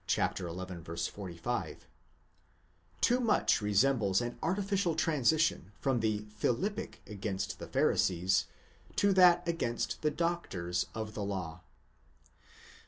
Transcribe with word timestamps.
45), 0.07 1.87
too 3.01 3.19
much 3.19 3.61
resembles 3.61 4.19
an 4.19 4.35
artificial 4.41 4.95
transition 4.95 5.73
from 5.79 5.99
the 5.99 6.25
philippic 6.37 7.03
against 7.05 7.59
the 7.59 7.67
Pharisees, 7.67 8.47
to 8.95 9.13
that 9.13 9.47
against 9.47 10.01
the 10.01 10.09
doctors 10.09 10.87
of 10.95 11.13
the 11.13 11.23
law." 11.23 11.61